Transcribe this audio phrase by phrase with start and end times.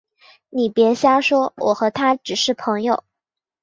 [0.49, 3.03] 你别瞎说，我和他只是朋友